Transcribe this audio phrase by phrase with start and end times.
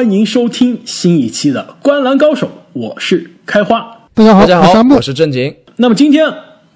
[0.00, 4.08] 欢迎收听新一期的《观篮高手》，我是开花。
[4.14, 5.54] 大家好，大家好，我是阿木我是正经。
[5.76, 6.26] 那么今天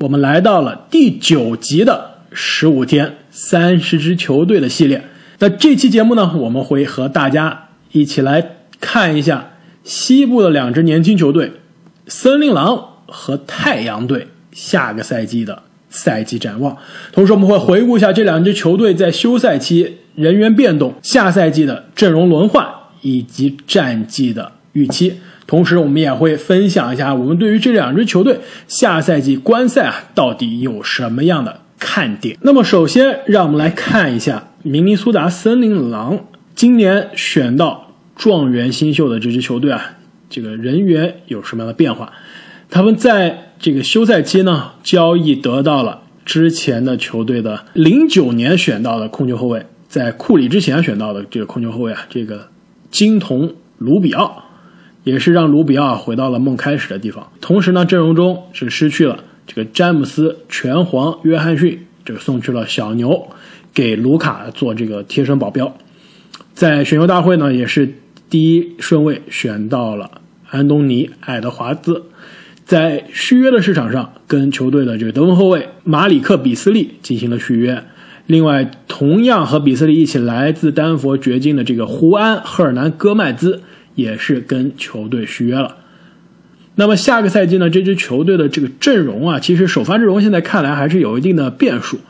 [0.01, 5.03] 我们来到了第九集的十五天三十支球队的系列。
[5.39, 9.53] 那这期节目呢，我们会和大家一起来看一下
[9.85, 11.53] 西部的两支年轻球队——
[12.07, 16.77] 森林狼和太阳队下个赛季的赛季展望。
[17.11, 22.67] 同时，我们会回顾一下这两支球队在休赛期人员变动、下赛季的阵容轮换
[23.05, 25.15] 以及战绩的预期。
[25.47, 32.39] 同时，我们也会分享一下我们对于这两支球队下赛季观赛啊到底有什么样的看点。
[32.41, 39.97] 那么，首先让我们来看一下明尼苏达森林狼今年选到状元新秀的这支球队啊，
[40.31, 42.11] 这个人员有什么样的变化？
[42.71, 52.49] 他们在这个休赛期呢，交易得到了之前的球队的零九年选到的控球后卫，在库里之前选到的这个控球后卫啊，这个
[52.95, 54.43] 金童卢比奥。
[55.03, 57.31] 也是让卢比奥回到了梦开始的地方。
[57.39, 63.29] 同时呢，阵容中是失去了这个詹姆斯、拳皇、约翰逊，这个送去了小牛，
[63.75, 65.71] 给卢卡做这个贴身保镖。
[66.55, 67.87] 在选秀大会呢，也是
[68.31, 70.11] 第一顺位选到了
[70.49, 72.03] 安东尼·爱德华兹。
[72.65, 77.85] 在续约的市场上，跟球队的这个得分后卫马里克·比斯利进行了续约。
[78.27, 83.63] 另外，同样和比斯利一起来自丹佛掘金的这个胡安·赫尔南·戈麦兹。
[83.97, 85.77] 也是跟球队续约了。
[86.75, 87.71] 那么下个赛季呢？
[87.71, 92.01] 这支球队的这个阵容啊，其实首发阵容现在看来还是有一定的变数。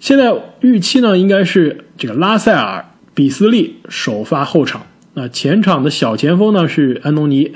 [0.00, 4.86] 现在预期呢，应该是这个拉塞尔、比斯利首发后场。
[5.14, 7.52] 那前场的小前锋呢是安东尼、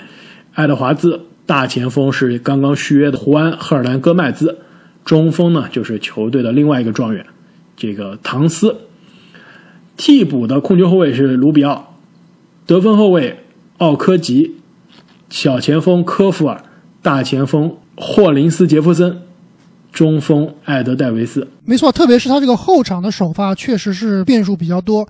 [0.52, 4.58] 爱德华兹，大前锋是刚刚续约的胡安·赫尔南·戈麦兹，
[5.04, 7.26] 中锋呢就是球队的另外一个状元，
[7.76, 8.76] 这个唐斯。
[9.96, 11.94] 替补的控球后卫是卢比奥，
[12.66, 13.40] 得分后卫。
[13.78, 14.56] 奥科吉，
[15.28, 16.62] 小前锋科弗尔，
[17.02, 19.20] 大前锋霍林斯杰弗森，
[19.92, 21.46] 中锋艾德戴维斯。
[21.64, 25.06] 没错，特别是他这个后场的首发，确实是变数比较多。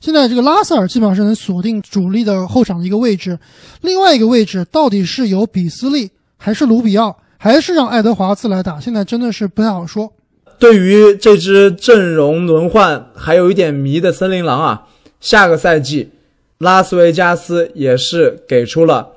[0.00, 3.38] 现在这个拉塞尔基本上是能锁定主力的后场的一个位置，
[3.82, 8.80] 另外一个位置到底是由比斯利还是卢比奥，还是让爱德华兹来打？
[8.80, 10.10] 现在真的是不太好说。
[10.58, 14.88] 对于这支阵容轮换还有一点迷的森林狼啊，
[15.20, 16.10] 下个赛季。
[16.58, 19.12] 拉斯维加斯也是给出了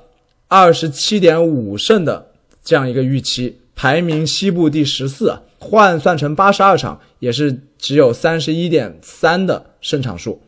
[0.46, 2.26] 二十七点五胜的
[2.62, 10.42] 这样一个预期，排名西部第十四，换算成八十二场也是只有三十一点三的胜场数。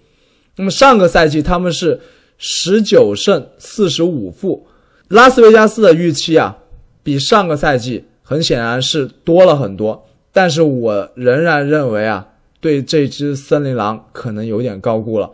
[0.56, 1.98] 那么上个赛季他们是
[2.36, 4.66] 十九胜四十五负，
[5.08, 6.58] 拉斯维加斯的预期啊
[7.02, 12.26] 比上个赛季很显然是多了很多，但是我仍然认为啊
[12.60, 15.30] 对这只森林狼可能有点高估了。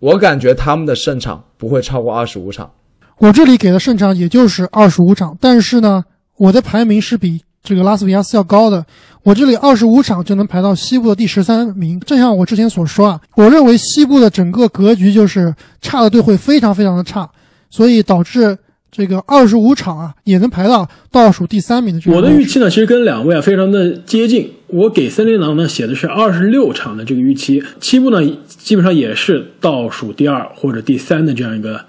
[0.00, 2.70] 我感觉他们的胜场不会超过二十五场，
[3.18, 6.04] 我这里给的胜场也就是二十五场，但是呢，
[6.36, 8.84] 我的排名是比这个拉斯维加斯要高的，
[9.22, 11.98] 我这里二十五场就能排到西部的第十三名。
[12.00, 17.28] 正像我之前所说啊，我认为西部的整个格局就是差的队会非常非常的差，
[17.70, 18.56] 所以导致。
[18.90, 22.12] 这个二十五场啊，也能排到倒数第三名的。
[22.12, 24.50] 我的预期呢，其实跟两位啊非常的接近。
[24.68, 31.80] 我给森林狼呢写的是二十六场的这个预期，七部呢基本上也是倒数第二或者第三的这样一个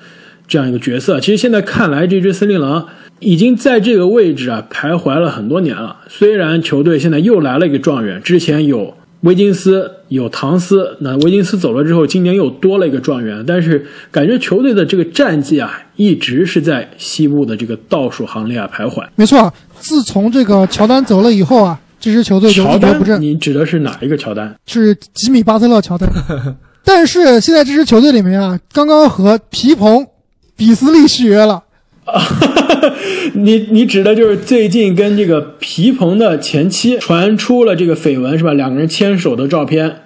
[0.48, 1.20] 这样一个角色。
[1.20, 2.88] 其实现在看来，这支森林狼
[3.20, 5.98] 已经在这个位置啊徘徊了很多年了。
[6.08, 8.96] 虽然球队现在又来了一个状元，之前有。
[9.24, 19.06] 维金斯有唐斯，那维金斯走了之后，今年又多了一个状元，但是感觉球队的这个战绩啊，一直是在西部的这个倒数行列啊徘徊。
[19.16, 23.22] 没错，自从这个乔丹走了以后啊，这支球队就一蹶不振。
[23.22, 24.56] 你指的是哪一个乔丹？
[24.66, 26.09] 是吉米巴特勒乔丹。
[26.86, 30.08] 但是现在这支球队里面啊，刚刚和皮蓬、
[30.56, 31.64] 比斯利续约了。
[33.34, 38.53] 你你指的就是最近跟这个皮蓬的前妻传出了这个绯闻是吧？
[38.53, 40.03] 两个人牵手的照片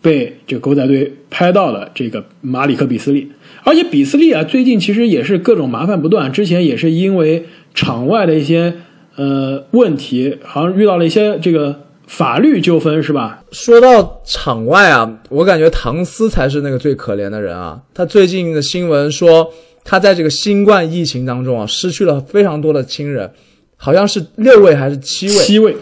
[0.00, 3.30] 被这个狗仔队拍到了，这个马里克比斯利，
[3.64, 8.74] 而且比斯利啊，最近其实也是各种麻烦不断，之前也是因为场外的一些
[9.16, 11.74] 呃问题，好像遇到了一些这个
[12.06, 13.42] 法律纠纷是吧？
[13.52, 19.50] 说到场外啊，我感觉唐斯才是那个最可怜的人啊，他最近的新闻说。
[19.84, 23.30] 他在这个新冠疫情当中啊，失去了非常多的亲人，
[23.74, 25.32] 好像是六位还是七位？
[25.32, 25.74] 七位，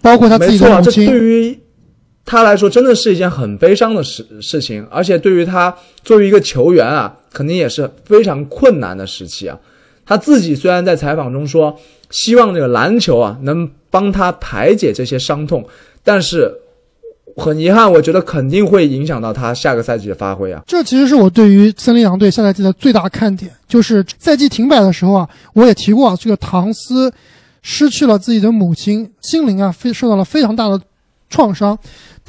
[0.00, 1.04] 包括他自己的母亲。
[1.04, 1.58] 这对于
[2.30, 9.58] 他来说，真的是一件很悲伤的事事情，而且对于他作为一个球员啊，肯定也是非常困难的时期啊。
[10.04, 11.74] 他自己虽然在采访中说，
[12.10, 15.66] 希望这个篮球啊能帮他排解这些伤痛，
[16.04, 16.54] 但是
[17.36, 20.62] 很遗憾，我觉得肯定会影响到他下个赛季的发挥啊。
[20.66, 27.10] 这其实是我对于森林狼队下赛季的最大看点，就是赛季停摆的时候啊，我也提过啊，这个唐斯
[27.62, 30.78] 失去了自己的母亲，心灵啊非受到了非常大的
[31.30, 31.78] 创伤。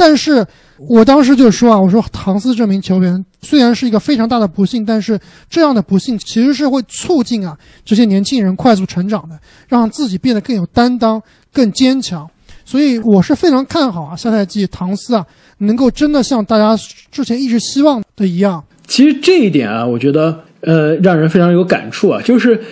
[0.02, 0.48] 但是
[0.78, 5.20] 我当时就说啊，我说唐斯这名球员虽然是一个非常大的不幸，但是
[5.50, 9.38] 这样的不幸其实是会促进啊这些年轻人快速成长的，
[9.68, 12.26] 让自己变得更有担当、更坚强。
[12.64, 15.26] 所以我是非常看好啊，下赛季唐斯啊
[15.58, 16.82] 能够真的像大家
[17.12, 18.64] 之前一直希望的一样。
[18.88, 22.64] 其实这一点啊，我觉得呃让人非常有感触啊，就是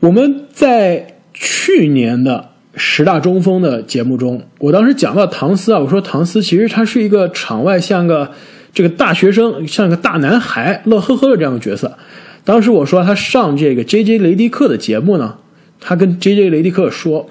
[0.00, 2.53] 我们在去年的。
[2.76, 8.30] 十大中锋的节目中，我当时讲到唐斯啊，我说唐斯其实他是一个场外像个
[8.72, 11.96] 这个大学生，像个大男孩，乐呵呵的这样的角色。
[12.44, 15.36] 当时我说他上这个 J J 雷迪克的节目呢，
[15.80, 17.28] 他跟 J J 雷迪克说，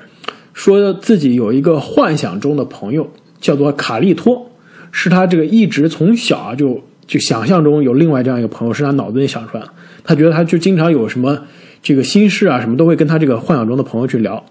[0.54, 3.12] 说自己有一个幻想中的朋友
[3.42, 4.50] 叫做卡利托，
[4.92, 9.70] 是他这个一直从小啊就就想象中有另外这样一个朋友，是他脑子里想出来的。
[10.04, 11.38] 他觉得他就经常有什么
[11.84, 14.44] 这个心事啊什么都会跟他这个幻想中的朋友去聊。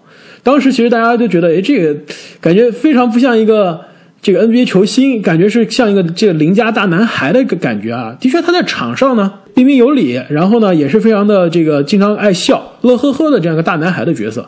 [0.43, 1.99] 当时其实大家都觉得，哎，这个
[2.39, 3.81] 感觉非常不像一个
[4.21, 8.15] 这个 NBA 球星，感觉是像一个这个邻家大男孩的一个感觉啊。
[8.19, 14.47] 的确，他在场上呢彬彬有礼，然后呢也是非常的这个经常爱笑、乐呵呵的这样一个大男孩的角色。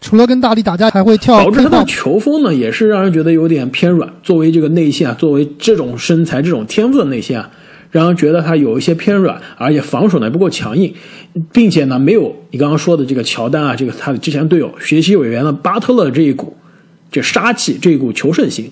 [0.00, 1.38] 除了跟大力打架，还会跳。
[1.38, 4.08] 导致他的球风呢也是让人觉得有点偏软。
[4.22, 7.50] 作为这个内线啊，作为这种身材、这种天赋的内线啊。
[7.92, 10.92] 让人觉得他有一些偏软，而且防守呢不够强硬，
[11.52, 16.56] 并且呢没有你刚刚说的这个乔丹啊，这个他的之前队友学习委员的巴特勒这一股
[17.10, 18.70] 这杀气，这一股求胜心。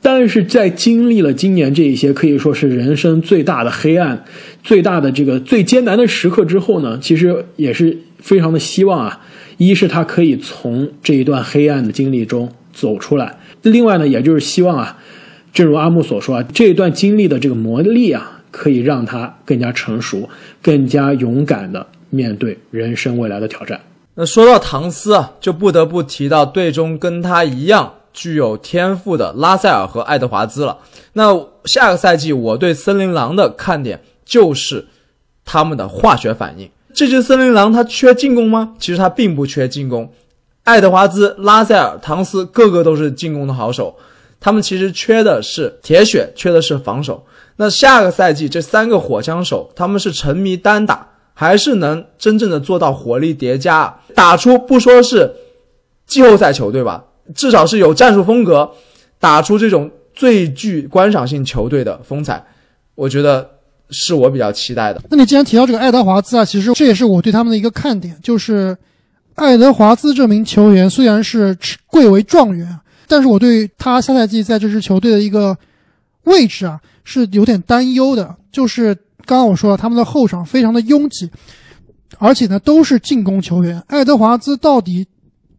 [0.00, 4.24] 但是在经历了今年这一些可以说是人生最大的黑暗、
[4.62, 9.20] 最大的这个最艰难的时刻之后呢，其实也是非常的希望啊，
[9.58, 14.98] 一是他可以从这一段黑暗的经历中走出来，另外呢，也就是希望啊，
[15.52, 18.32] 正如阿木所说啊，这一段经历的这个磨砺啊。
[18.56, 20.26] 可以让他更加成熟、
[20.62, 23.78] 更加勇敢的面对人生未来的挑战。
[24.14, 30.78] 那说到唐斯啊，就不得不提到队中跟他一样具有天赋的拉塞尔和爱德华兹了。
[31.12, 34.86] 那下个赛季我对森林狼的看点就是
[35.44, 36.66] 他们的化学反应。
[36.94, 38.74] 这支森林狼他缺进攻吗？
[38.78, 40.10] 其实他并不缺进攻。
[40.64, 43.94] 爱德华兹、拉塞尔、唐斯个个都是进攻的好手，
[44.40, 47.22] 他们其实缺的是铁血，缺的是防守。
[47.58, 55.32] 那下个赛季这三个火枪手，他们是沉迷单打，还是能真正的做到火力叠加，打出不说是
[56.06, 57.02] 季后赛球队吧，
[57.34, 58.70] 至少是有战术风格，
[59.18, 62.44] 打出这种最具观赏性球队的风采，
[62.94, 63.48] 我觉得
[63.88, 65.00] 是我比较期待的。
[65.08, 68.76] 那你既然提到这个爱德华兹啊，其实这也是我对他们的一个看点，就是
[69.34, 71.56] 爱德华兹这名球员虽然是
[71.86, 72.78] 贵为状元，
[73.08, 75.56] 但是我对他下赛季在这支球队的一个
[76.24, 76.78] 位置啊。
[77.08, 78.92] 是有点担忧的，就是
[79.24, 81.30] 刚刚我说了，他们的后场非常的拥挤，
[82.18, 83.80] 而且呢都是进攻球员。
[83.86, 85.06] 爱德华兹到底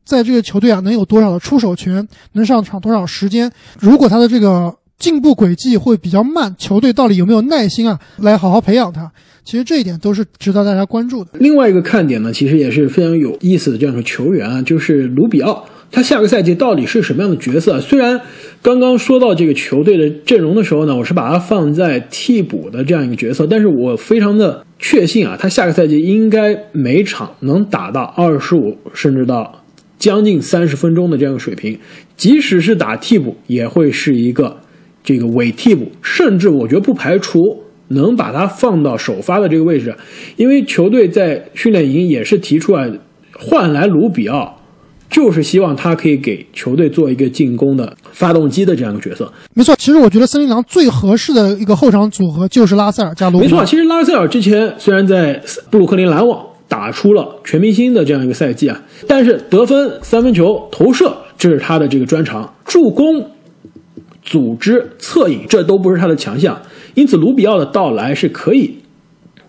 [0.06, 3.50] 在这个球队啊能有多少的出手权，能上场多少时间？
[3.80, 9.10] 如果他的这个进步轨迹会比较慢，球队到底有没有耐心啊来好好培养他？
[9.46, 11.32] 其实这一点都是值得大家关注的。
[11.36, 15.66] 另外一个看点呢，其实也是非常有意思的这样的球员啊，就是卢比奥。
[15.90, 17.80] 他下个赛季到底是什么样的角色？
[17.80, 18.20] 虽然
[18.62, 29.64] 刚刚说到这个球队的阵容的时候呢，我是把他放在替补的这样一个角色，但是我非常的确信啊，他下个赛季应该每场能打到二十五甚至到
[29.98, 31.80] 将近三十分钟的这样一个水平，
[32.16, 34.58] 即使是打替补，也会是一个
[35.04, 37.40] 这个伪替补，甚至我觉得不排除
[37.88, 39.96] 能把他放到首发的这个位置，
[40.36, 42.92] 因为球队在训练营也是提出来
[43.34, 44.57] 换来卢比奥。
[45.10, 49.32] 就是希望他可以给球队做一个进攻的发动机的这样一个角色。
[49.54, 53.40] 没错，其实我觉得森林狼最合适的一个后场组合就是拉塞尔加卢。
[53.40, 63.06] 没错，其实拉塞尔之前虽然在布鲁克林篮网打出了全明星的这样一个赛季啊，但是得分、三分球投射这是他的这个专长，助攻、
[64.22, 66.62] 组织、策应这都不是他的强项。
[66.96, 68.78] 因此，卢比奥的到来是可以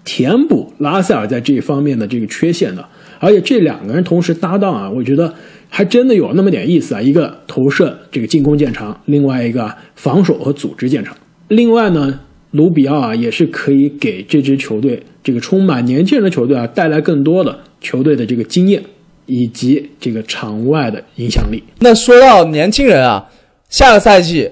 [0.04, 2.88] 填补拉塞尔在这一方面的这个缺陷的。
[3.20, 5.34] 而且这两个人同时搭档啊，我觉得
[5.68, 7.00] 还真的有那么点意思啊。
[7.00, 11.16] 一个投射这个进攻见长，另外一个防守和组织见长。
[11.48, 12.20] 另外呢，
[12.52, 18.82] 卢比奥啊也是可以给这支球队这个充满年轻人的球队啊带来更多的球队的这个经验
[19.26, 21.62] 以及这个场外的影响力。
[21.80, 23.28] 那说到年轻人啊，
[23.68, 24.50] 下个赛季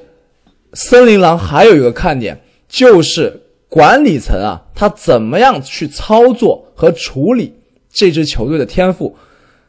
[0.72, 7.52] 森林狼还有一个看点就是管理层啊，他怎么样去操作和处理。
[7.96, 9.16] 这支球队的天赋，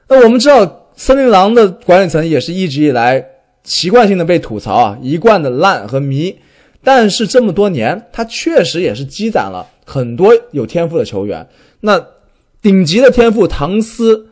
[0.10, 3.26] 那我们知道森林狼的管理层也是一直以来
[3.64, 6.38] 习惯性的被吐槽啊，一贯的烂和迷。
[6.84, 11.48] 但是这么多年，他确实也是积攒了很多有天赋的球员。
[11.80, 12.06] 那
[12.62, 14.28] 顶级的天赋，唐斯、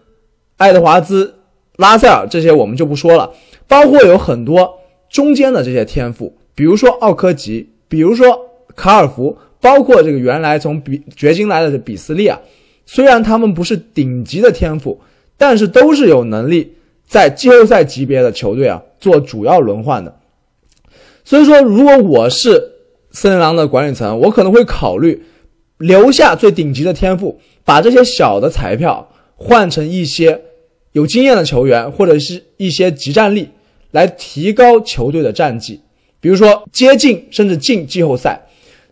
[0.58, 1.34] 爱德华兹、
[1.78, 3.32] 拉塞尔这些我们就不说了，
[3.66, 4.78] 包括有很多
[5.10, 8.38] 中间的这些天赋，比如说奥科吉，比如说
[8.76, 12.38] 卡尔福，包括这个原来从比掘金来的比斯利啊。
[12.86, 15.02] 虽然他们不是顶级的天赋，
[15.38, 16.74] 但是都是有能力
[17.08, 20.20] 在季后赛级别的球队啊做主要轮换的。
[21.24, 22.72] 所以说，如果我是
[23.12, 25.24] 森林狼的管理层，我可能会考虑
[25.78, 30.40] 留下最顶级的天赋，把这些小的彩票换成一些
[30.92, 33.50] 有经验的球员，或者是一些集战力，
[33.92, 35.82] 来提高球队的战绩。
[36.20, 38.48] 比如说接近甚至进季后赛，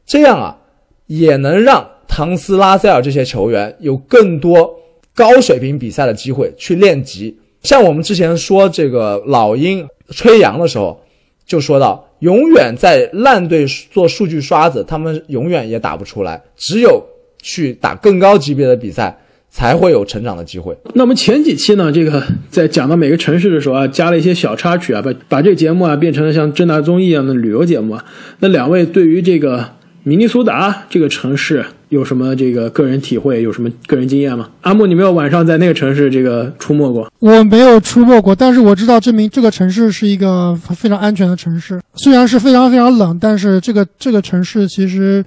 [0.06, 0.58] 这样啊
[1.06, 4.72] 也能让唐斯、拉塞尔这些球员有更多
[5.15, 7.36] 高水平比赛的机会去练级。
[7.63, 11.01] 像我们之前说这个老鹰吹杨的时候，
[11.43, 12.08] 就说到。
[12.20, 16.41] 永远在烂队做数据刷子，他们永远也打不出来。
[16.55, 17.03] 只有
[17.41, 19.17] 去打更高级别的比赛，
[19.50, 20.77] 才会有成长的机会。
[20.93, 28.05] 那么前几期呢，这个在讲到每个城市的时候啊，加了一些小插曲啊，把把这个节目啊变成了像正大综艺一样的旅游节目啊。
[28.39, 29.72] 那两位对于这个
[30.03, 31.65] 明尼苏达这个城市。
[31.94, 33.44] 有什么这个个人体会？
[33.44, 34.50] 有什么个人经验吗？
[34.62, 37.08] 阿木，你没有晚上在那个城市这个出没过？
[37.20, 41.80] 我没有出没过，但是我知道证明这个城市是一个非常安全的城市。
[41.94, 45.24] 虽然是非常非常冷，但是这个这个城市其实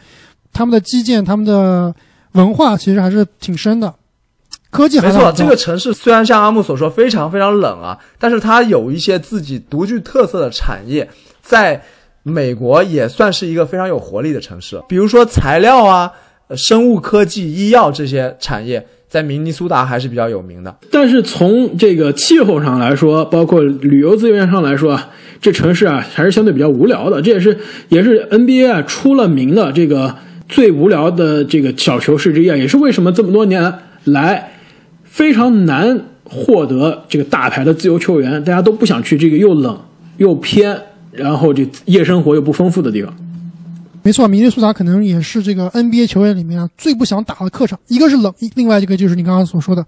[0.53, 1.95] 他们的基建、他们的
[2.33, 3.95] 文化其实还是挺深的。
[4.71, 11.09] 科技没错，这个城市虽然像阿木所说非常非常冷啊，但是它有一些自己独具特色的产业，
[11.43, 11.81] 在
[12.25, 14.83] 美国也算是一个非常有活力的城市。
[14.89, 16.11] 比如说材料啊。
[16.55, 20.77] 生物科技、医药这些产业在明尼苏达还是比较有名的。
[20.91, 25.09] 但是从这个气候上来说，包括旅游资源上来说啊，
[25.41, 27.21] 这城市啊还是相对比较无聊的。
[27.23, 27.57] 这也是
[27.89, 30.15] 也是 NBA 啊出了名的这个
[30.49, 33.73] 最无聊的这个小球市之一啊，也是为什么这么多年
[34.05, 34.53] 来
[35.05, 39.79] 非常难获得这个大牌的自由球员，大家都不想去这个又冷
[40.19, 40.77] 又偏，
[41.13, 43.13] 然后这夜生活又不丰富的地方。
[44.07, 47.77] 没错，明尼苏达可能也是这个 NBA 球员里面最不想打的客场。
[47.89, 49.85] 一个是冷，另外一个就是你刚刚所说的，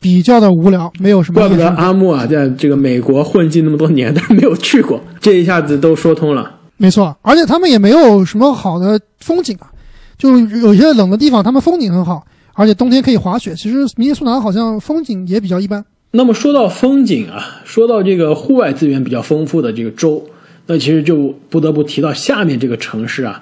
[0.00, 1.38] 比较的无聊，没有什么。
[1.38, 6.52] 怪不得阿木啊，在这个美国混迹那么多年，但是没有去过， 这一下子都说通了。
[6.78, 9.70] 没错，而且他们也没有什么好的风景啊，
[10.18, 13.54] 就有些冷的地方，他们风景很好，而且冬天可以滑雪。
[13.54, 15.84] 其实明尼苏达好像风景也比较一般。
[16.10, 20.26] 那么说到风景啊，说到这个户外资源比较丰富的这个州，
[20.66, 23.40] 那其实就不得不提到下面这个城市啊。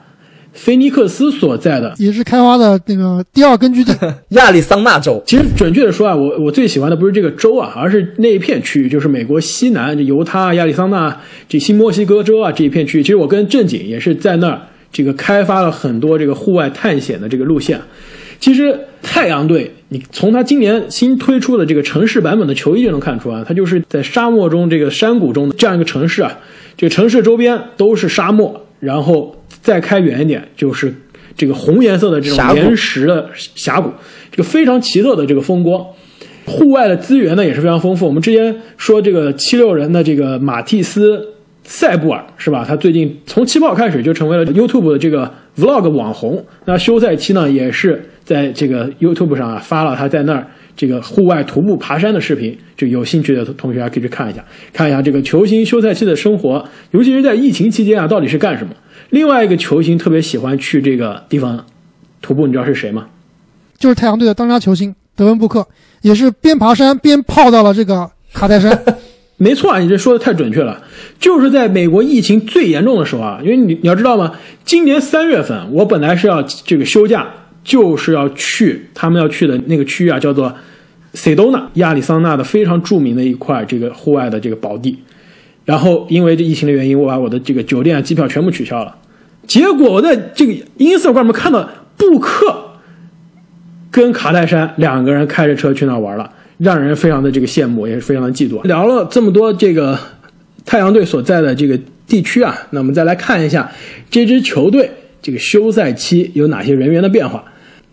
[0.60, 3.94] 菲尼克斯所在的也是开发的那个第二根据地，
[4.30, 5.22] 亚利桑那州。
[5.24, 11.16] 其实准确的说啊，我我最喜欢的不是这个州啊，而是那一片区域，就是美国西南，这犹他、亚利桑那、
[11.48, 13.02] 这新墨西哥州啊这一片区域。
[13.02, 14.60] 其实我跟正经也是在那儿
[14.92, 17.80] 这个开发了很多这个户外探险的这个路线。
[18.40, 26.38] 其实太阳队，你从他今年新推出的这个城市版本的球衣就能看出啊，它就是在沙漠中这个山谷中的这样一个城市啊，
[26.76, 29.36] 这个城市周边都是沙漠，然后。
[29.60, 30.94] 再开远一点，就是
[31.36, 33.90] 这个红颜色的这种岩石的峡谷，
[34.30, 35.84] 这个非常奇特的这个风光。
[36.46, 38.06] 户外的资源呢也是非常丰富。
[38.06, 41.22] 我们之前说这个七六人的这个马蒂斯
[41.62, 42.64] 塞布尔是吧？
[42.66, 46.42] 他最近从起跑开始就成为了 YouTube 的这个 Vlog 网红。
[46.64, 52.56] 那休赛期呢也是在这个 YouTube 上啊发了他在那儿这个户外徒步爬山的视频。
[52.74, 58.72] 就有兴趣的同学可以去看一下，看一下这个球星休赛期的生活，尤其是在疫情期间啊到底是干什么？
[59.10, 61.64] 另外一个球星特别喜欢去这个地方
[62.20, 63.06] 徒步，你知道是谁吗？
[63.78, 65.66] 就是太阳队的当家球星德文布克，
[66.02, 68.76] 也是边爬山边泡到了这个卡戴珊。
[69.40, 70.82] 没错啊，你这说的太准确了，
[71.20, 74.34] 就是在美国疫情最严重的时候啊，因为你你要知道吗？
[74.64, 77.26] 今年三月份我本来是要这个休假，
[77.62, 80.52] 就是要去他们要去的那个区域啊，叫做
[81.14, 84.98] 塞多纳，亚利桑那的非常著名的一块这个户外的这个宝地。
[85.68, 88.96] 然后因为这疫情的原因，我把我的这个酒店、啊机票全部取消了。
[89.46, 92.70] 结果我在这个 ins 上面看到布克
[93.90, 98.66] 跟卡戴珊两个人开着车去那玩了，让人非常的这个羡慕，也是非常的嫉妒。
[98.66, 99.98] 聊了这么多这个
[100.64, 103.70] 太阳队所在的这个地区啊，那我们再来看一下
[104.10, 107.44] 这支球队这个休赛期有哪些人员的变化。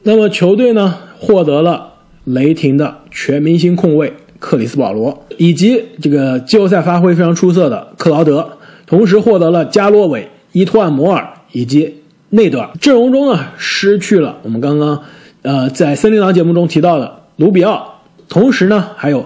[0.04, 4.14] 那么球队呢获得了雷霆的全明星控卫。
[4.46, 8.48] 克里斯保罗以及这个季后赛发挥非常出色的克劳德，
[8.86, 12.70] 同时获得了加洛韦、伊托万摩尔以及内德尔。
[12.80, 15.02] 阵容中呢，失去了我们刚刚
[15.42, 19.26] 呃在森林狼节目中提到的卢比奥，同时呢还有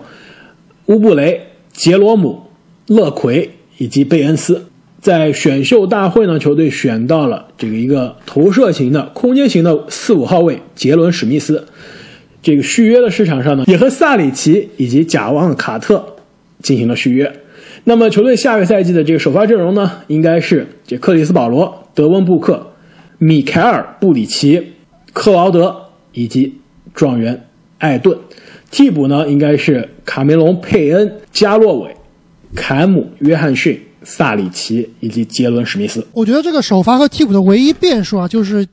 [0.86, 2.44] 乌布雷、杰罗姆、
[2.88, 4.68] 勒奎以及贝恩斯。
[5.02, 11.68] 在选秀大会呢，球队选到了这个一个投射型的、空间型的四五号位杰伦史密斯。
[12.42, 16.16] 这个续约的市场上呢，也和萨里奇以及贾旺卡特
[16.62, 17.32] 进行了续约。
[17.84, 22.74] 那么球队下个赛季的这个首发阵容呢，应该是这克里斯保罗、德温布克、
[23.18, 24.74] 米凯尔布里奇、
[25.14, 25.76] 克劳德
[26.14, 26.56] 以及
[26.94, 27.46] 状元
[27.78, 28.18] 艾顿。
[28.72, 31.96] 替补呢，应该是卡梅隆佩恩、加洛韦、
[32.56, 33.80] 凯姆约翰逊。
[34.02, 38.66] 萨里奇以及杰伦史密斯，我觉得这个首发和替补的唯一变数啊，就是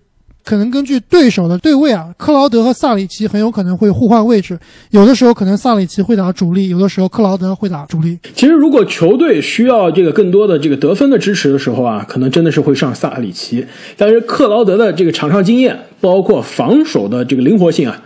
[0.47, 4.57] 可能根据对手的对位啊，克劳德和萨里奇很有可能会互换位置，
[4.91, 8.17] 有的时候可能萨里奇会打主力，有的时候克劳德会打主力。
[8.33, 18.01] 其实如果球队需要这个更多的这个得分的支持的时候啊，可能真的是会上萨里奇，但是克劳德的这个场上经验，包括防守的这个灵活性啊。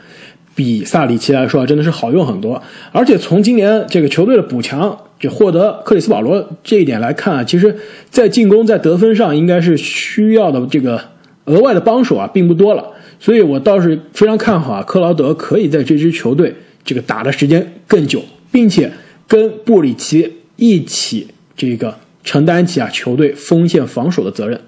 [0.55, 7.77] 比萨里奇来说啊真的是好用很多，而且从今年这个球队的补强，就获得克里斯保罗这一点来看啊，其实，
[8.11, 11.01] 在进攻在得分上应该是需要的这个
[11.50, 12.85] 额外的帮手啊，并不多了。
[13.19, 16.54] 所以我倒是非常看好啊，克劳德可以在这支球队
[16.85, 18.90] 这个打的时间更久，并且
[19.28, 21.26] 跟布里奇一起
[21.57, 24.59] 这个承担起啊球队锋线防守的责任。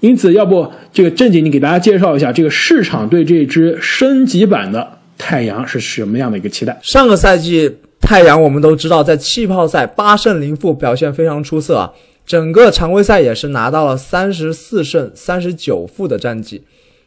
[0.00, 4.92] 因此，要不这个正经你给大家介绍一下这个市场对这支升级版的。
[5.18, 6.78] 太阳是什么样的一个期待？
[6.82, 11.90] 上个赛季太阳我们都知道，在气泡赛八胜零负，表现非常出色啊。
[12.26, 16.64] 整个常规赛也是拿到了三十四胜三十九负的战绩。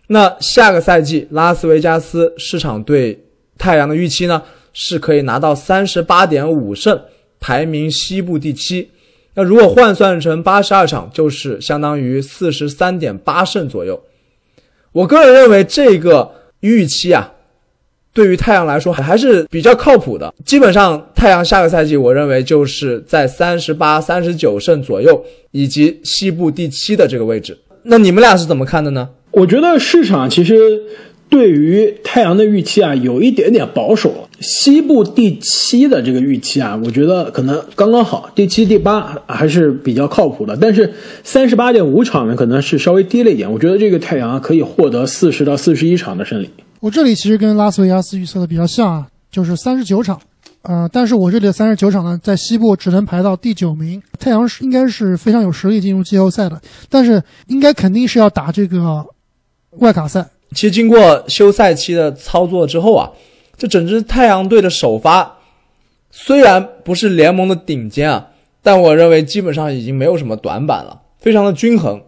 [0.07, 3.21] 那下个赛季拉斯维加斯市场对
[3.57, 4.41] 太阳的预期呢，
[4.73, 6.99] 是可以拿到三十八点五胜，
[7.39, 8.89] 排名西部第七。
[9.35, 14.01] 那如果换算成八十二场，就是相当于四十三点八胜左右。
[14.93, 17.33] 我个人认为这个预期啊。
[18.13, 27.57] 对于太阳来说还是比较靠谱的，基本上太阳下个赛季我认为就是在三十八、三十九胜左右，以及西部第七的这个位置。
[27.83, 29.09] 那你们俩是怎么看的呢？
[29.31, 30.81] 我觉得市场其实
[31.29, 40.57] 对于太阳的预期啊有一点点保守，西部第七的这个预期啊，我觉得可能刚刚好，第七、第八还是比较靠谱的。
[40.59, 40.91] 但是
[41.23, 43.49] 三十八点五场呢，可能是稍微低了一点。
[43.49, 46.49] 我觉得这个太阳可以获得四十到四十一场的胜利。
[46.79, 50.17] 我这里其实跟拉斯维加斯预测的比较像啊，就是三十九场，
[50.61, 54.01] 呃，但是我这里的三十九场呢，在西部只能排到第九名。
[54.17, 59.05] 太阳是应该是非常有实力进入季后赛的，但是应该肯定是要打这个
[59.71, 60.25] 外卡赛。
[60.51, 63.11] 其实经过休赛期的操作之后啊，
[63.57, 65.37] 这整支太阳队的首发
[66.11, 68.27] 虽然不是联盟的顶尖啊，
[68.63, 72.01] 但我认为基本上已经没有什么短板了，非常的均衡，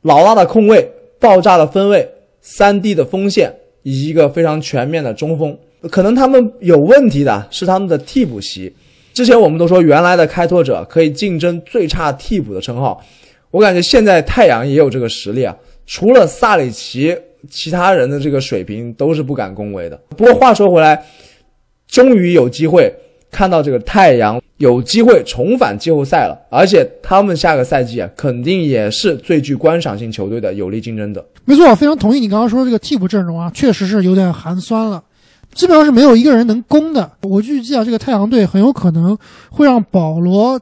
[0.00, 3.54] 老大的控卫，爆炸的分位，三 D 的锋线。
[3.86, 5.56] 以及一个非常全面的中锋，
[5.92, 8.74] 可能他们有问题的是他们的替补席。
[9.14, 13.00] 之前我们都说原来的开拓者可以竞争最差替补的称号，
[13.52, 15.56] 我感觉现在太阳也有这个实力啊。
[15.86, 17.16] 除了萨里奇，
[17.48, 19.96] 其他人的这个水平都是不敢恭维的。
[20.16, 21.00] 不过话说回来，
[21.86, 22.92] 终于有机会
[23.30, 24.42] 看到这个太阳。
[24.58, 31.22] 有机会重返季后赛了，而且他们下个赛季啊，肯定也是最具观赏性球队的有力竞争者。
[31.46, 35.02] 没错，我非常同意你刚刚说的这个替补阵容啊，确实是有点寒酸了，
[35.54, 37.10] 基本上是没有一个人能攻的。
[37.22, 39.16] 我预计啊，这个太阳队很有可能
[39.50, 40.60] 会让保罗。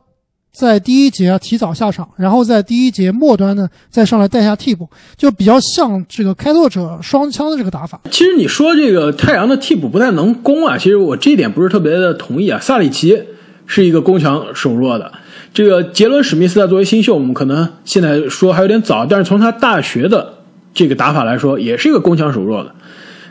[0.56, 8.00] 在第一节啊提早下场，然后在第一节末端呢再上来带下替补，就比较像这个开拓者双枪的这个打法。
[8.08, 12.60] 其实你说这个太阳的替补不太能攻啊，其实我这一点不是特别的同意啊。
[12.60, 13.20] 萨里奇
[13.66, 15.10] 是一个攻强守弱的，
[15.52, 20.34] 这个杰伦史密斯啊作为新秀，我们可能现在说还有点早，但是从他大学的
[20.74, 22.74] 这个打法来说，也是一个攻强守弱的。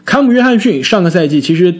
[0.05, 1.75] 坎姆约翰逊上个赛季其实。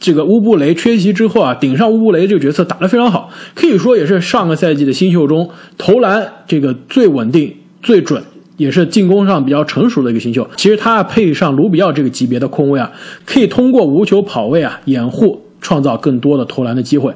[0.00, 8.22] 这个乌布雷缺席之后啊，顶上乌布雷这个角色打得非常好，可以说也是上个赛季的新秀中投篮这个最稳定、最准，
[8.56, 10.48] 也是进攻上比较成熟的一个新秀。
[10.56, 12.92] 其实他配上卢比奥这个级别的控卫啊，
[13.26, 17.12] 可以通过无球跑位啊掩护，创造更多的投篮的机会。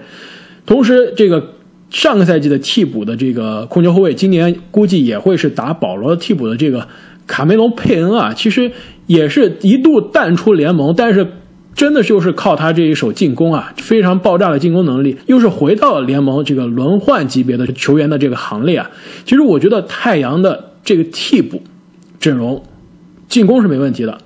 [0.67, 1.51] 同时，这个
[1.89, 6.89] 上个赛季的替补的这个控球后卫，今年估计也会是打保罗替补的这个
[7.27, 8.73] 卡梅隆佩恩啊，其实
[9.07, 11.27] 也是一度淡出联盟，但是。
[11.75, 18.91] 真的就是靠他这一手进攻啊，非常爆炸的进攻能力，又是回到了联盟这个轮换级别的球员的这个行列啊。
[19.25, 21.63] 其实我觉得太阳的这个替补
[22.21, 22.63] 阵容，
[23.27, 24.19] 进攻是没问题的，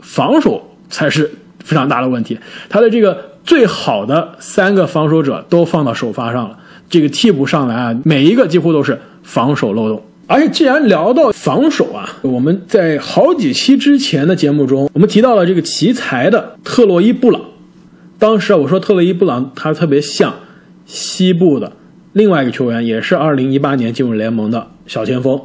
[0.00, 1.30] 防守才是
[1.62, 2.38] 非常大的问题。
[2.70, 10.02] 他的这个最好的三个防守者都放到首发上了，这个替补上来啊，每一个几乎都是防守漏洞。
[10.26, 17.42] 而且，既然聊到防守啊，我们在好几期之前的节目中，我们提到了这个奇才的特洛伊·布朗。
[18.18, 20.34] 当时啊，我说特洛伊·布朗他特别像
[20.86, 21.72] 西部的
[22.14, 25.40] 另外一个球员，也是二零一八年进入联盟的小前锋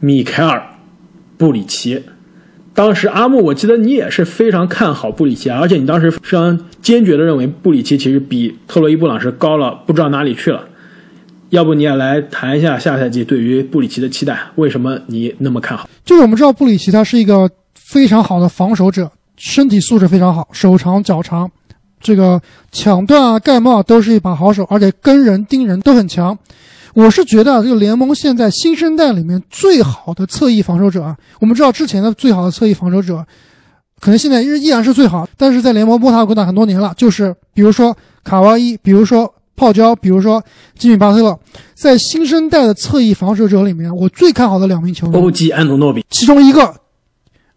[0.00, 0.58] 米凯尔·
[1.36, 2.02] 布里奇。
[2.74, 10.64] 当时阿木，我记得你也是非常看好布里奇，而且你当时非常坚决的认为布里奇其实比特洛伊·布朗是高了不知道哪里去了。
[11.50, 14.38] 要不你也来谈一下下赛季对于布里奇的期待？
[14.56, 15.88] 为什么你那么看好？
[16.04, 21.48] 就是我们知道布里奇他是一个非常好的防守者，身体素质非常好，手长脚长，
[22.00, 22.40] 这个
[22.72, 26.36] 抢断啊、盖帽都是一把好手，而且跟人盯人都很强。
[26.94, 33.24] 我是觉得这个联盟现在新生代里面最好的侧翼防守者啊，我们知道之前的最好的侧翼防守者，
[34.00, 39.32] 可能现在依依然是最好，但是在联盟摸爬滚打很多年了，就是比如说卡哇伊，比如说。
[39.56, 40.42] 泡椒，比如说
[40.78, 41.36] 吉米巴特勒，
[41.74, 46.72] 在新生代的侧翼防守者里面，我最看好的两名球员，欧吉安努诺比，其中一个，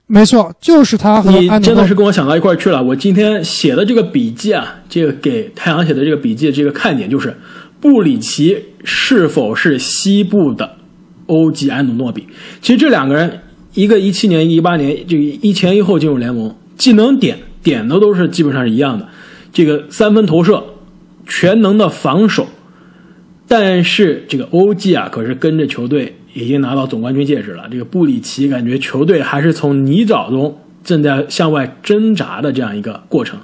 [0.08, 2.82] 没错，就是他和你真的是跟我想到一块去了。
[2.82, 7.38] 我今天写的这个笔记啊，这个给太阳写的这个笔记，这个看点就是
[7.80, 10.78] 布里奇是否是西部的
[11.28, 12.26] 欧吉安努诺比。
[12.62, 13.42] 其实这两个人，
[13.74, 19.08] 一个一七年、一八年，就一前一后进入联盟，技能点点的都是基本上是一样的，
[19.52, 20.64] 这个三分投射。
[21.30, 22.48] 全能的防守，
[23.48, 27.68] 但是这个欧记啊，可是跟着球队已经拿到总冠军戒指了。
[27.72, 33.40] 这个布里奇感觉球队还是从泥沼中正在向外挣扎的这样一个过程。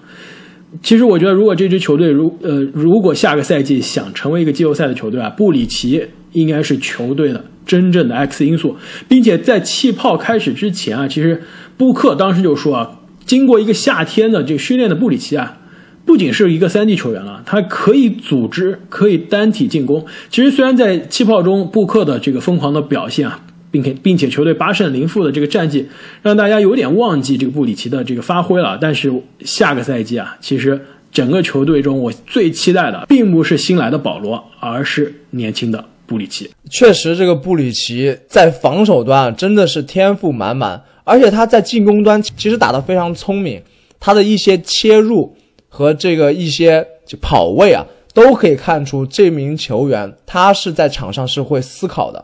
[0.82, 8.76] 其实我觉得，如果这支球队如呃，如果下个赛季想成为一个季后赛的球队啊，布里奇应该是球队的真正的 X 因素，
[9.08, 11.43] 并且在气泡开始之前啊，其实
[11.78, 15.60] 布克当时就说啊，经过一个夏天的这个训练的布里奇啊。
[16.05, 20.05] 不仅是一个三 D 球员了，他可以组织，可以单体进攻。
[20.29, 25.87] 其实虽然在气泡中布克的这个疯狂的表现啊，并且并且球队八胜零负的这个战绩，
[26.21, 28.77] 让大家有点忘记这个布里奇的这个发挥了。
[28.79, 30.79] 但是下个赛季啊，其实
[31.11, 36.49] 整个球队中我最期待的，并不是新来的保罗，而是年轻的布里奇。
[36.69, 43.59] 确实，这个布里奇在防守端真的是天赋满满，而且他在进攻端其实打得非常聪明，
[43.99, 45.35] 他的一些切入。
[45.75, 52.23] 和这个一些就跑位啊，都可以看出这名球员他是在场上是会思考的。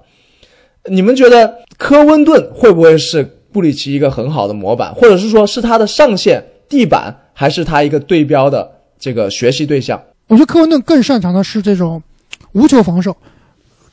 [0.90, 10.02] 你们觉得科温顿会不会是布里奇一个很好的模板，或者是说是他的上限地板，还是他一个对标的这个学习对象？
[10.28, 12.02] 我觉得科温顿更擅长的是这种
[12.54, 13.14] 无球防守，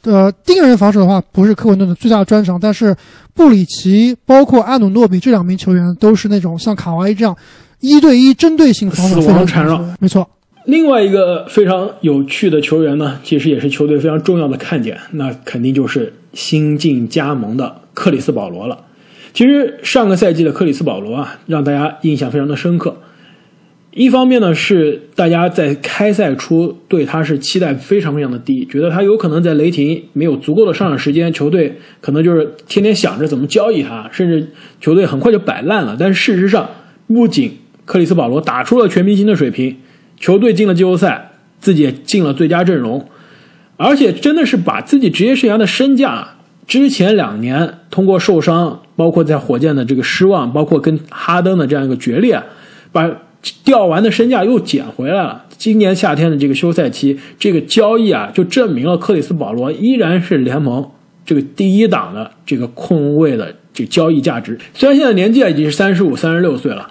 [0.02, 2.96] 呃，盯人防守的话不是科温顿的最大专长，但是
[3.34, 7.36] 布里奇包括阿努诺比这两名球员都是那种像卡哇伊这样。
[7.80, 10.28] 一对一针对性防守，死亡缠绕，没错。
[10.64, 18.78] 另外一个非常有趣的球员呢，其实也是球队非常重要的看点，那肯定就是新晋加盟的克里斯保罗了。
[19.32, 22.96] 其实上个赛季的克里斯保罗啊，让大家印象非常的深刻。
[23.92, 34.46] 一方面呢，是大家在开赛初对他是期待非常非常的低，觉得他有可能在雷霆没有足够的上场时间，球队可能就是天天想着怎么交易他，甚至
[34.80, 35.96] 球队很快就摆烂了。
[35.98, 36.68] 但是事实上，
[37.06, 37.50] 不仅
[37.88, 39.74] 克里斯保罗打出了全明星的水平，
[40.20, 43.08] 球队进了季后赛，自己也进了最佳阵容，
[43.78, 46.28] 而且真的是把自己职业生涯的身价，
[46.66, 52.38] 之前两年通过受伤，包括在火箭的这个失望，包括跟哈登的这样一个决裂，
[52.92, 53.10] 把
[53.64, 55.46] 掉完的身价又捡回来了。
[55.56, 60.86] 今年夏天的这个休赛期，这个交易啊，就证明了克里斯保罗依然是联盟
[61.24, 64.58] 这个第一档的这个控卫的这交易价值。
[64.74, 66.86] 虽然现在年纪啊已经是三十五、三十六岁了。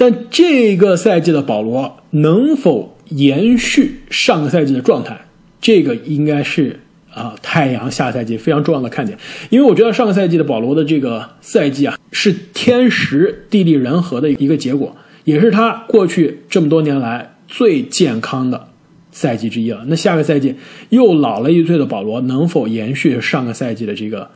[0.00, 5.26] 但这个赛季的保罗能否延续上个赛季的状态，
[5.60, 6.80] 这个应该是
[7.12, 9.18] 啊太阳下赛季非常重要的看点。
[9.50, 18.68] 因为我觉得上个赛季的保罗的这个赛季啊，是天时地利人和的一个结果，也是他过去这么多年来最健康的
[19.12, 19.84] 赛季之一了。
[19.86, 20.54] 那下个赛季
[20.88, 24.30] 又老了一岁的保罗，能否延续上个赛季的这个？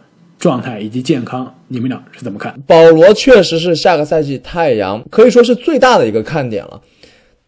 [0.45, 2.55] 状态以及健康，你们俩是怎么看？
[2.67, 6.83] 保罗确实是下个赛季太阳可以说是最大的一个看点了。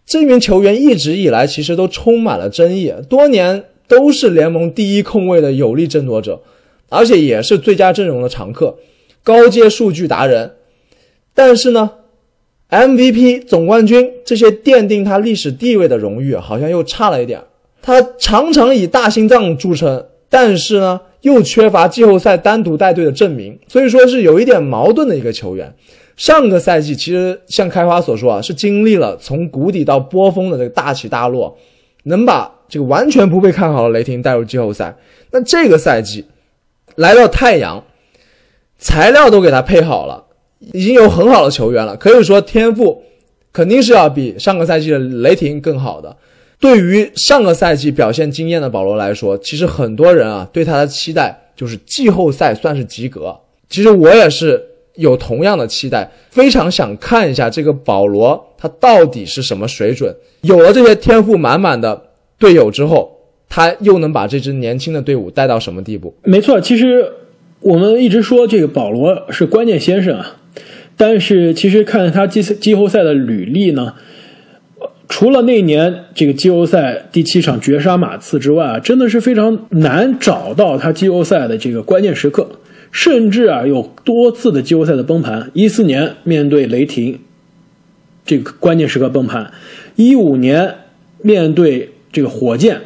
[0.07, 6.41] 这名球员一直以来其实都充满了争议，多年都是联盟第一控卫的有力争夺者，
[6.89, 8.79] 而且也是最佳阵容的常客，
[9.23, 10.53] 高阶数据达人。
[11.35, 11.91] 但是呢
[12.71, 17.43] ，MVP 总冠军这些奠定他历史地位的荣誉好像又差了一点。
[17.83, 21.03] 他常常以大心脏著称，但是呢。
[21.27, 25.75] 又缺乏季后赛单独带队的证明，所以说是有一点矛盾的一个球员。
[26.17, 31.59] 上个赛季其实像开花所说啊，是经历了从谷底到波峰的这个大起大落，
[32.05, 34.97] 能把这个完全不被看好的雷霆带入季后赛。
[35.33, 36.25] 那这个赛季
[36.95, 37.83] 来到太阳，
[38.79, 40.25] 材料都给他配好了，
[40.73, 43.03] 已经有很好的球员了，可以说天赋
[43.53, 46.17] 肯定是要比上个赛季的雷霆更好的。
[46.59, 53.37] 对于上个赛季表现惊艳的保罗来说，其实很多人啊对他的期待就是季后赛算是及格。
[53.69, 54.63] 其实我也是
[54.95, 60.15] 有同样的期待，非常想看一下这个保罗他到底是什么水准。
[60.41, 62.01] 有了这些天赋满满的
[62.39, 63.15] 队友之后，
[63.51, 66.15] 他又能把这支年轻的队伍带到什么地步？
[66.23, 67.07] 没错，其实
[67.61, 70.37] 我们一直说这个保罗是关键先生啊，
[70.97, 73.95] 但是其实看他季季后赛的履历呢。
[75.09, 82.51] 除了那年这个季后赛第七场绝杀马刺之外啊，真的是非常难找到他季后赛的这个关键时刻，
[82.91, 85.51] 甚至啊有多次的季后赛的崩盘。
[85.55, 87.21] 一四年面对雷霆，
[88.25, 89.53] 这个关键时刻崩盘；
[89.95, 90.75] 一五年
[91.23, 92.81] 面对这个火箭，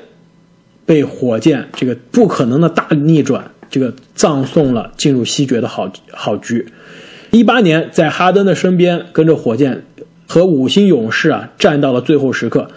[0.85, 6.66] 被火箭这个不可能的大逆转，这个葬送了进入西决的好好局。
[7.30, 9.85] 一八年在哈登的身边跟着火箭。
[10.31, 12.69] 和五星勇士啊战到了最后时刻，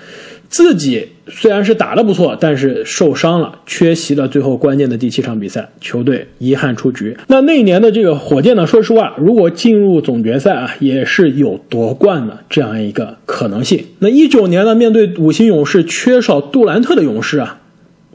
[0.50, 7.16] 自己虽然是打得不错，但是受伤了，缺席了最后关键的第七场比赛，球队遗憾出局。
[7.28, 13.86] 那那年的这个火箭呢，说实话，如果进入总决赛啊，也是有夺冠的这样一个可能性。
[14.00, 17.62] 那一九年呢，面对五星勇士，缺少杜兰特的勇士啊，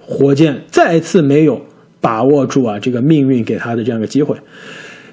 [0.01, 1.65] 火箭再次没有
[2.01, 4.35] 把握住啊这个命运给他的这样一个机会。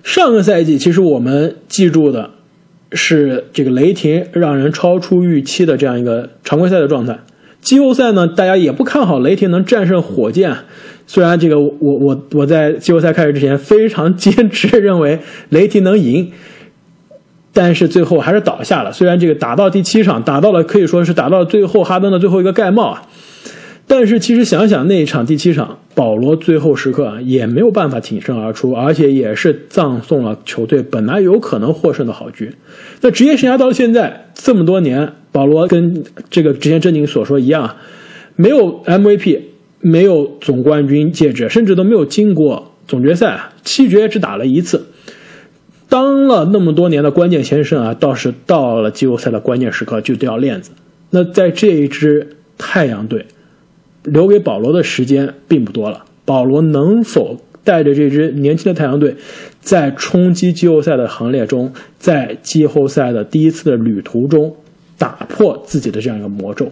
[0.01, 2.31] 上个赛季，其实我们记住的。
[2.95, 7.19] 是这个雷霆让人超出预期的这样一个常规赛的状态，
[7.61, 10.55] 季后赛呢，大家也不看好雷霆能战胜火箭。
[11.07, 16.31] 虽然这个我我我在季后赛开始之前非常坚持认为雷霆能赢，
[17.53, 18.91] 但是最后还是倒下了。
[18.91, 23.03] 虽然这个打到第七场，打到了可以说是打到了最后哈登的最后一个盖帽啊。
[23.87, 32.51] 但是其实想想那一场第七场，保罗最后时刻啊也没有办法挺身而出，而且也是葬送了球队本来有可能获胜的好局。
[32.99, 37.77] 那职业生涯到了现在这么多年，保罗跟这个之前正经所说一样，
[38.35, 39.39] 没有 MVP，
[39.79, 44.85] 没有总冠军戒指，甚至都没有经过总决赛，七决只打了一次。
[45.87, 50.71] 当了那么多年的关键先生啊，倒是到了季后赛的关键时刻就掉链子。
[51.11, 53.25] 那在这一支太阳队。
[54.05, 56.05] 留给保罗的时间并不多了。
[56.23, 59.15] 保罗能否带着这支年轻的太阳队，
[59.59, 64.55] 在冲击季后赛的行列中，在季后赛的第一次的旅途中，
[64.97, 66.71] 打破自己的这样一个魔咒？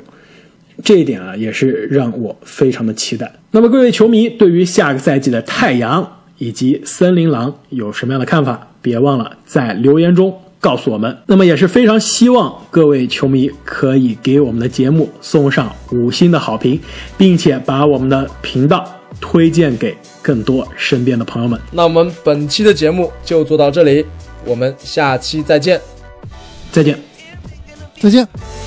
[0.83, 3.31] 这一点啊，也是让我非常的期待。
[3.51, 8.67] 那么，各位球迷对于下个赛季的太阳以及森林狼有什么样的看法？
[8.81, 10.33] 别忘了在留言中。
[10.63, 16.79] 告诉我们，那么也是非常希望各位球迷可以给我们的节目送上五星的好评，
[17.17, 21.59] 并且把我们的频道推荐给更多身边的朋友们。
[21.69, 24.05] 那我们本期的节目就做到这里，
[24.45, 25.81] 我们下期再见，
[26.71, 26.97] 再见，
[27.99, 28.62] 再见。